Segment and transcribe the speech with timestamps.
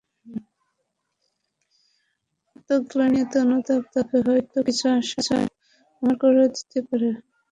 [2.55, 5.37] এত আত্মগ্লানি, এত অনুতাপ, তাকে হয়ত কিছু আশা
[6.01, 7.11] আমরা দিতে পারবো।